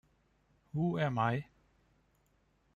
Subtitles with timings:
[0.73, 1.45] Who Am I?